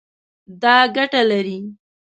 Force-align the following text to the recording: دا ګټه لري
دا 0.61 0.75
ګټه 0.95 1.21
لري 1.31 1.57